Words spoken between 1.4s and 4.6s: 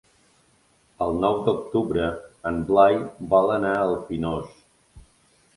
d'octubre en Blai vol anar al Pinós.